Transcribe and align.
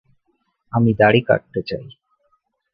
আমি 0.73 0.91
দাড়ি 0.93 1.21
কাটতে 1.21 1.59
চাই। 1.61 1.85